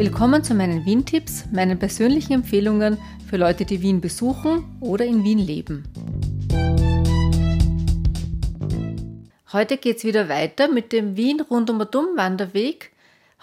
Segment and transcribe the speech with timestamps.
[0.00, 2.96] Willkommen zu meinen Wien-Tipps, meinen persönlichen Empfehlungen
[3.28, 5.84] für Leute, die Wien besuchen oder in Wien leben.
[9.52, 12.92] Heute geht es wieder weiter mit dem Wien rundum und um Wanderweg.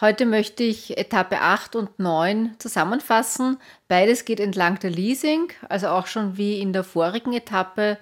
[0.01, 3.59] Heute möchte ich Etappe 8 und 9 zusammenfassen.
[3.87, 7.99] Beides geht entlang der Leasing, also auch schon wie in der vorigen Etappe.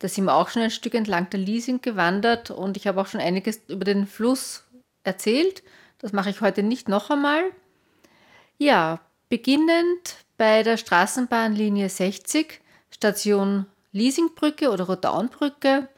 [0.00, 3.06] Da sind wir auch schon ein Stück entlang der Leasing gewandert und ich habe auch
[3.06, 4.64] schon einiges über den Fluss
[5.02, 5.62] erzählt.
[5.96, 7.52] Das mache ich heute nicht noch einmal.
[8.58, 12.60] Ja, beginnend bei der Straßenbahnlinie 60,
[12.90, 15.88] Station Leasingbrücke oder Rodaunbrücke,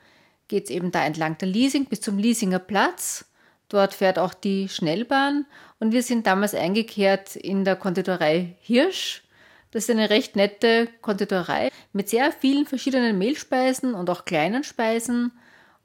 [0.49, 3.27] geht es eben da entlang der Leasing bis zum Leasinger Platz.
[3.69, 5.47] Dort fährt auch die Schnellbahn
[5.79, 9.23] und wir sind damals eingekehrt in der Konditorei Hirsch.
[9.71, 15.33] Das ist eine recht nette Konditorei mit sehr vielen verschiedenen Mehlspeisen und auch kleinen Speisen.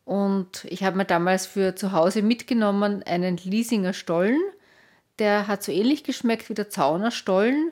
[0.06, 4.42] Und ich habe mir damals für zu Hause mitgenommen einen Leasinger Stollen.
[5.20, 7.72] Der hat so ähnlich geschmeckt wie der Zauner Stollen.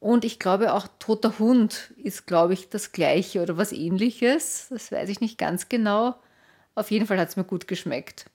[0.00, 4.66] Und ich glaube auch toter Hund ist, glaube ich, das gleiche oder was ähnliches.
[4.70, 6.16] Das weiß ich nicht ganz genau.
[6.74, 8.26] Auf jeden Fall hat es mir gut geschmeckt.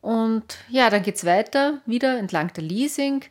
[0.00, 3.24] Und ja, dann geht es weiter, wieder entlang der Leasing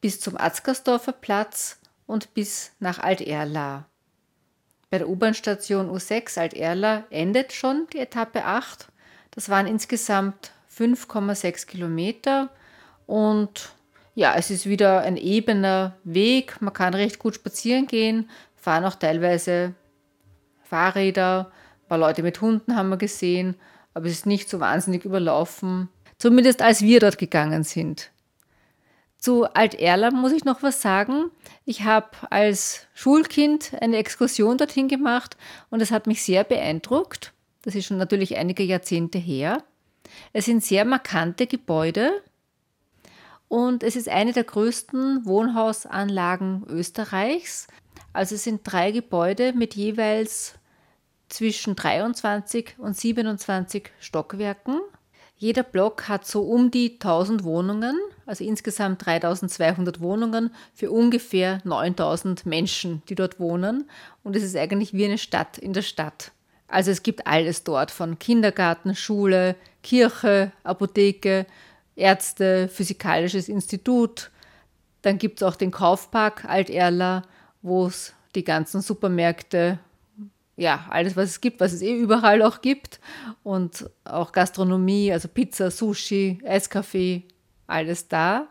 [0.00, 3.84] bis zum Atzgersdorfer Platz und bis nach Alt-Erla.
[4.90, 8.88] Bei der U-Bahn-Station U6 Alt-Erla endet schon die Etappe 8.
[9.32, 12.48] Das waren insgesamt 5,6 Kilometer
[13.08, 13.70] und
[14.14, 16.60] ja, es ist wieder ein ebener Weg.
[16.60, 19.74] Man kann recht gut spazieren gehen, fahren auch teilweise
[20.62, 21.50] Fahrräder,
[21.84, 23.56] ein paar Leute mit Hunden haben wir gesehen,
[23.94, 25.88] aber es ist nicht so wahnsinnig überlaufen.
[26.18, 28.10] Zumindest als wir dort gegangen sind.
[29.16, 31.30] Zu Alt-Erla muss ich noch was sagen.
[31.64, 35.38] Ich habe als Schulkind eine Exkursion dorthin gemacht
[35.70, 37.32] und es hat mich sehr beeindruckt.
[37.62, 39.62] Das ist schon natürlich einige Jahrzehnte her.
[40.34, 42.22] Es sind sehr markante Gebäude
[43.48, 47.66] und es ist eine der größten Wohnhausanlagen Österreichs.
[48.12, 50.54] Also es sind drei Gebäude mit jeweils
[51.28, 54.80] zwischen 23 und 27 Stockwerken.
[55.36, 57.96] Jeder Block hat so um die 1000 Wohnungen,
[58.26, 63.88] also insgesamt 3200 Wohnungen für ungefähr 9000 Menschen, die dort wohnen.
[64.24, 66.32] Und es ist eigentlich wie eine Stadt in der Stadt.
[66.66, 71.46] Also es gibt alles dort, von Kindergarten, Schule, Kirche, Apotheke,
[71.98, 74.30] Ärzte, Physikalisches Institut.
[75.02, 77.22] Dann gibt es auch den Kaufpark Alt-Erla,
[77.62, 79.78] wo es die ganzen Supermärkte
[80.58, 82.98] ja, alles, was es gibt, was es eh überall auch gibt.
[83.44, 87.22] Und auch Gastronomie, also Pizza, Sushi, Eiskaffee,
[87.68, 88.48] alles da.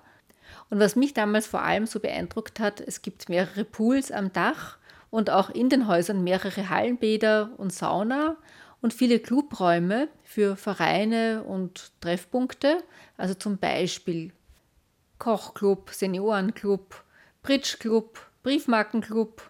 [0.69, 4.77] Und was mich damals vor allem so beeindruckt hat, es gibt mehrere Pools am Dach
[5.09, 8.37] und auch in den Häusern mehrere Hallenbäder und Sauna
[8.81, 12.83] und viele Clubräume für Vereine und Treffpunkte,
[13.17, 14.31] also zum Beispiel
[15.19, 17.03] Kochclub, Seniorenclub,
[17.41, 19.49] Bridgeclub, Briefmarkenclub,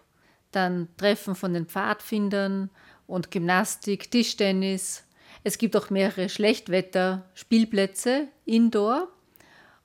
[0.50, 2.70] dann Treffen von den Pfadfindern
[3.06, 5.04] und Gymnastik, Tischtennis.
[5.44, 9.08] Es gibt auch mehrere Schlechtwetter-Spielplätze indoor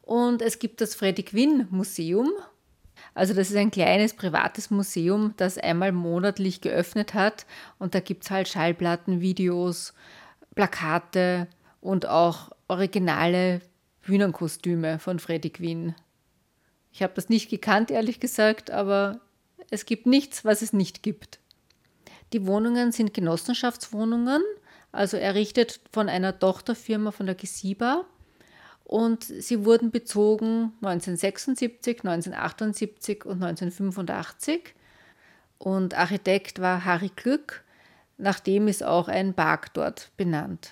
[0.01, 2.31] und es gibt das Freddy Quinn Museum.
[3.15, 7.45] Also das ist ein kleines privates Museum, das einmal monatlich geöffnet hat
[7.77, 9.93] und da gibt es halt Schallplatten, Videos,
[10.55, 11.47] Plakate
[11.79, 13.61] und auch originale
[14.01, 15.95] Bühnenkostüme von Freddy Quinn.
[16.91, 19.19] Ich habe das nicht gekannt, ehrlich gesagt, aber
[19.69, 21.39] es gibt nichts, was es nicht gibt.
[22.33, 24.41] Die Wohnungen sind Genossenschaftswohnungen,
[24.91, 28.05] also errichtet von einer Tochterfirma von der Gesiba.
[28.83, 34.75] Und sie wurden bezogen 1976, 1978 und 1985.
[35.57, 37.63] Und Architekt war Harry Glück,
[38.17, 40.71] nach dem ist auch ein Park dort benannt.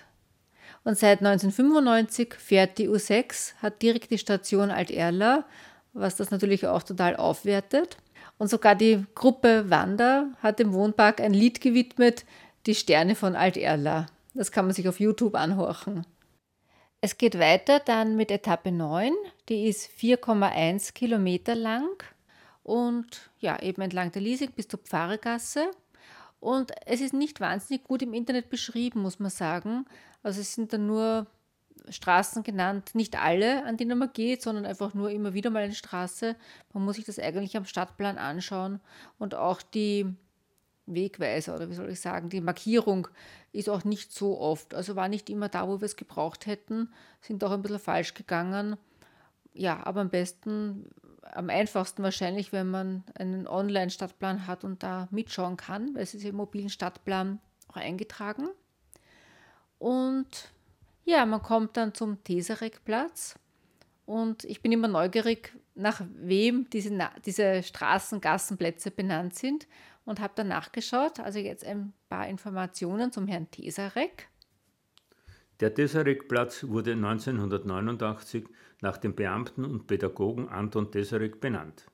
[0.83, 5.45] Und seit 1995 fährt die U6, hat direkt die Station Alt-Erla,
[5.93, 7.97] was das natürlich auch total aufwertet.
[8.37, 12.25] Und sogar die Gruppe Wander hat dem Wohnpark ein Lied gewidmet,
[12.65, 14.07] Die Sterne von Alt-Erla.
[14.33, 16.05] Das kann man sich auf YouTube anhorchen.
[17.03, 19.11] Es geht weiter dann mit Etappe 9,
[19.49, 22.03] die ist 4,1 Kilometer lang
[22.61, 25.71] und ja, eben entlang der Liesig bis zur Pfarrgasse.
[26.39, 29.85] Und es ist nicht wahnsinnig gut im Internet beschrieben, muss man sagen.
[30.21, 31.25] Also es sind dann nur
[31.89, 35.73] Straßen genannt, nicht alle, an denen man geht, sondern einfach nur immer wieder mal eine
[35.73, 36.35] Straße.
[36.71, 38.79] Man muss sich das eigentlich am Stadtplan anschauen
[39.17, 40.05] und auch die
[40.85, 43.07] Wegweiser oder wie soll ich sagen, die Markierung
[43.51, 44.73] ist auch nicht so oft.
[44.73, 46.89] Also war nicht immer da, wo wir es gebraucht hätten,
[47.21, 48.77] sind auch ein bisschen falsch gegangen.
[49.53, 50.89] Ja, aber am besten,
[51.21, 56.25] am einfachsten wahrscheinlich, wenn man einen Online-Stadtplan hat und da mitschauen kann, weil es ist
[56.25, 58.49] im mobilen Stadtplan auch eingetragen.
[59.77, 60.51] Und
[61.03, 63.35] ja, man kommt dann zum Teserekplatz
[64.05, 69.67] Und ich bin immer neugierig, nach wem diese, diese Straßen, Gassenplätze benannt sind
[70.05, 71.19] und habe dann nachgeschaut.
[71.19, 74.27] Also jetzt ein paar Informationen zum Herrn Tesarek.
[75.59, 78.45] Der Tesarek-Platz wurde 1989
[78.81, 81.85] nach dem Beamten und Pädagogen Anton Tesarek benannt.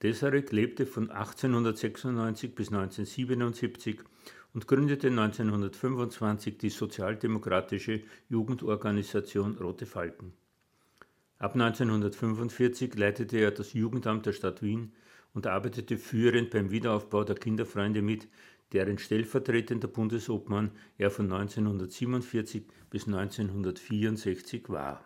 [0.00, 4.00] Tesarek lebte von 1896 bis 1977
[4.54, 10.32] und gründete 1925 die sozialdemokratische Jugendorganisation Rote Falken.
[11.42, 14.92] Ab 1945 leitete er das Jugendamt der Stadt Wien
[15.34, 18.28] und arbeitete führend beim Wiederaufbau der Kinderfreunde mit,
[18.72, 25.04] deren stellvertretender Bundesobmann er von 1947 bis 1964 war.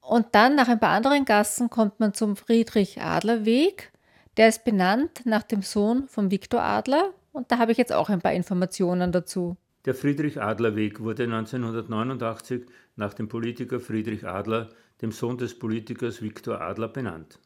[0.00, 3.92] Und dann nach ein paar anderen Gassen kommt man zum Friedrich-Adler-Weg.
[4.36, 8.08] Der ist benannt nach dem Sohn von Viktor Adler und da habe ich jetzt auch
[8.08, 9.56] ein paar Informationen dazu.
[9.84, 12.66] Der Friedrich-Adler-Weg wurde 1989
[12.96, 14.70] nach dem Politiker Friedrich Adler
[15.04, 17.38] dem Sohn des Politikers Viktor Adler, benannt.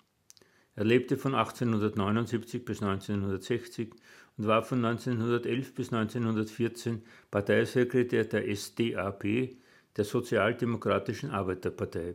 [0.76, 3.90] Er lebte von 1879 bis 1960
[4.36, 7.02] und war von 1911 bis 1914
[7.32, 9.56] Parteisekretär der SDAP,
[9.96, 12.12] der Sozialdemokratischen Arbeiterpartei.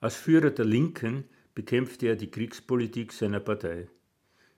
[0.00, 1.22] Als Führer der Linken
[1.54, 3.86] bekämpfte er die Kriegspolitik seiner Partei.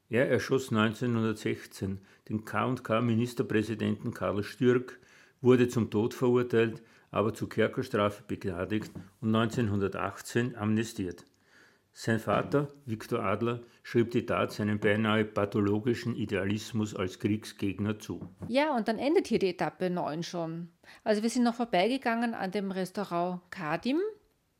[0.09, 2.01] Er erschoss 1916
[2.31, 4.99] den K&K-Ministerpräsidenten Karl Stürk,
[5.43, 11.25] wurde zum Tod verurteilt aber zur Kerkerstrafe begnadigt und 1918 amnestiert.
[11.93, 18.21] Sein Vater, Viktor Adler, schrieb die Tat seinem beinahe pathologischen Idealismus als Kriegsgegner zu.
[18.47, 20.69] Ja, und dann endet hier die Etappe 9 schon.
[21.03, 23.99] Also wir sind noch vorbeigegangen an dem Restaurant Kadim,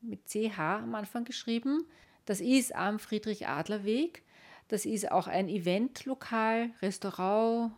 [0.01, 1.85] mit CH am Anfang geschrieben.
[2.25, 4.23] Das ist am Friedrich-Adler-Weg.
[4.67, 7.71] Das ist auch ein Eventlokal, Restaurant,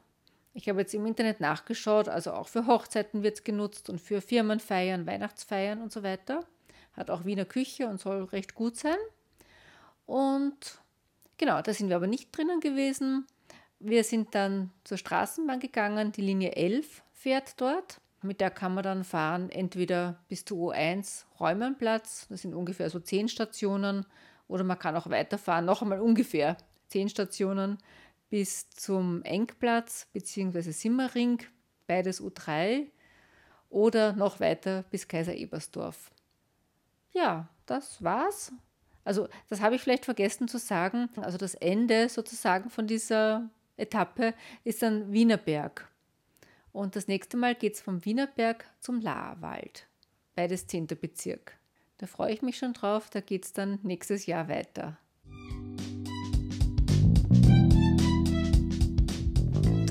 [0.53, 4.21] ich habe jetzt im Internet nachgeschaut, also auch für Hochzeiten wird es genutzt und für
[4.21, 6.45] Firmenfeiern, Weihnachtsfeiern und so weiter.
[6.93, 8.97] Hat auch Wiener Küche und soll recht gut sein.
[10.05, 10.81] Und
[11.37, 13.25] genau, da sind wir aber nicht drinnen gewesen.
[13.79, 16.11] Wir sind dann zur Straßenbahn gegangen.
[16.11, 18.01] Die Linie 11 fährt dort.
[18.21, 22.99] Mit der kann man dann fahren, entweder bis zu O1 Räumenplatz, das sind ungefähr so
[22.99, 24.05] 10 Stationen,
[24.47, 26.55] oder man kann auch weiterfahren, noch einmal ungefähr
[26.89, 27.79] 10 Stationen
[28.31, 30.71] bis zum Engplatz bzw.
[30.71, 31.43] Simmering,
[31.85, 32.87] beides U3,
[33.69, 36.11] oder noch weiter bis Kaiser Ebersdorf.
[37.13, 38.51] Ja, das war's.
[39.03, 41.09] Also, das habe ich vielleicht vergessen zu sagen.
[41.17, 45.89] Also, das Ende sozusagen von dieser Etappe ist dann Wienerberg.
[46.71, 49.87] Und das nächste Mal geht es vom Wienerberg zum Laarwald,
[50.35, 50.87] beides 10.
[50.87, 51.57] Bezirk.
[51.97, 54.97] Da freue ich mich schon drauf, da geht es dann nächstes Jahr weiter.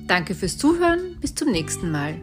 [0.07, 2.21] Danke fürs Zuhören, bis zum nächsten Mal.